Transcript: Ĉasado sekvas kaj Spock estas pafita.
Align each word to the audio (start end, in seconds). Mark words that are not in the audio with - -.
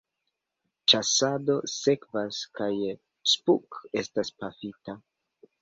Ĉasado 0.93 1.57
sekvas 1.73 2.39
kaj 2.61 2.71
Spock 3.35 3.81
estas 4.03 4.37
pafita. 4.43 4.99